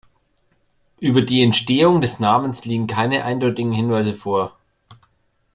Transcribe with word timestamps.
Über 0.99 1.21
die 1.21 1.43
Entstehung 1.43 2.01
des 2.01 2.19
Namens 2.19 2.65
liegen 2.65 2.87
keine 2.87 3.23
eindeutigen 3.23 3.71
Hinweise 3.71 4.15
vor. 4.15 4.57